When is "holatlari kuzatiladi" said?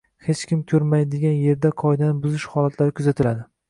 2.57-3.53